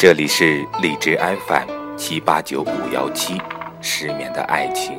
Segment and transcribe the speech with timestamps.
[0.00, 1.14] 这里是荔枝
[1.46, 3.38] FM 七八九五幺七，
[3.82, 4.98] 失眠的爱情，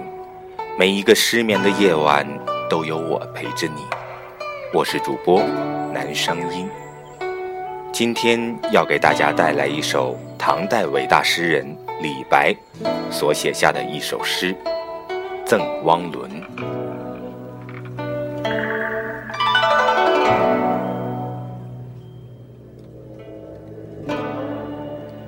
[0.77, 2.23] 每一个失眠的夜晚
[2.69, 3.81] 都有我陪着你。
[4.71, 5.41] 我是主播
[5.91, 6.69] 南商音，
[7.91, 11.65] 今天要给大家带来一首唐代伟大诗人
[11.99, 12.55] 李白
[13.09, 14.53] 所写下的一首诗
[15.43, 16.29] 《赠汪伦》。《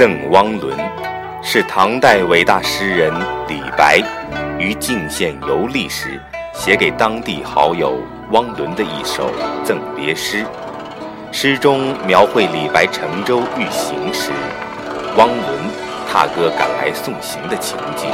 [0.00, 0.74] 赠汪伦》
[1.42, 3.12] 是唐代伟大诗人
[3.46, 4.00] 李白
[4.58, 6.18] 于泾县游历时
[6.54, 9.30] 写给当地好友汪伦的一首
[9.62, 10.42] 赠别诗。
[11.30, 14.30] 诗中描绘李白乘舟欲行时，
[15.18, 15.58] 汪伦
[16.10, 18.08] 踏歌赶来送行的情景，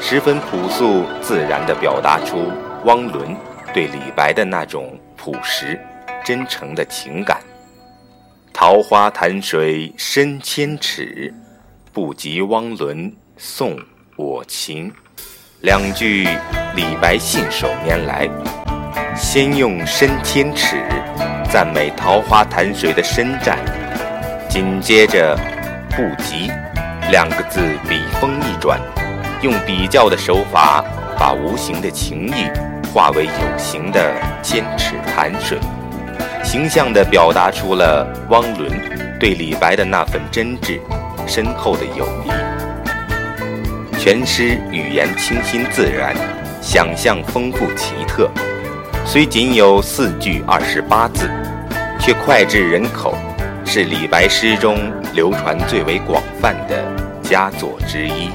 [0.00, 2.52] 十分朴素自然地表达出
[2.84, 3.36] 汪伦
[3.74, 5.76] 对李白的那种朴实、
[6.24, 7.38] 真诚的情感。
[8.62, 11.32] 桃花潭水深千尺，
[11.94, 13.74] 不及汪伦送
[14.16, 14.92] 我情。
[15.60, 16.28] 两句
[16.76, 18.28] 李白信手拈来，
[19.16, 20.76] 先用深千尺
[21.50, 23.58] 赞美桃花潭水的深湛，
[24.46, 25.34] 紧接着
[25.96, 26.50] 不及
[27.10, 28.78] 两个字笔锋一转，
[29.40, 30.84] 用比较的手法
[31.18, 32.44] 把无形的情意
[32.92, 35.58] 化为有形的千尺潭水。
[36.50, 38.68] 形象地表达出了汪伦
[39.20, 40.80] 对李白的那份真挚、
[41.24, 43.96] 深厚的友谊。
[43.96, 46.12] 全诗语言清新自然，
[46.60, 48.28] 想象丰富奇特，
[49.06, 51.30] 虽仅有四句二十八字，
[52.00, 53.14] 却脍炙人口，
[53.64, 54.76] 是李白诗中
[55.14, 56.84] 流传最为广泛的
[57.22, 58.28] 佳作之一。